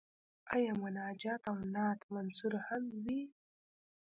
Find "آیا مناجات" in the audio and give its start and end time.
0.55-1.41